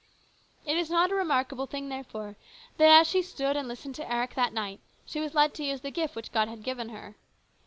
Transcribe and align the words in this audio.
It 0.65 0.73
was 0.77 0.89
not 0.89 1.11
a 1.11 1.13
remarkable 1.13 1.67
thing, 1.67 1.89
therefore, 1.89 2.35
that 2.77 2.89
as 2.89 3.05
she 3.07 3.21
stood 3.21 3.55
and 3.55 3.67
listened 3.67 3.93
to 3.97 4.11
Eric 4.11 4.33
that 4.33 4.51
night 4.51 4.79
she 5.05 5.19
was 5.19 5.35
led 5.35 5.53
to 5.53 5.63
use 5.63 5.81
the 5.81 5.91
gift 5.91 6.15
which 6.15 6.31
God 6.31 6.47
had 6.47 6.63
given 6.63 6.89
her. 6.89 7.13